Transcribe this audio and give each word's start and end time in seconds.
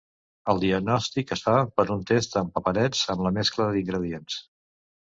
El 0.53 0.61
diagnòstic 0.63 1.33
es 1.35 1.43
fa 1.49 1.53
per 1.81 1.87
un 1.97 2.03
test 2.13 2.35
amb 2.43 2.57
paperets 2.57 3.05
amb 3.17 3.29
la 3.29 3.37
mescla 3.39 3.73
d'ingredients. 3.79 4.45